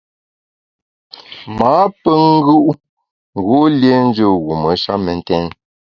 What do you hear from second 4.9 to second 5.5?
mentèn.